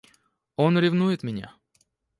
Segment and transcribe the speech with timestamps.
[0.55, 1.53] Он ревнует меня!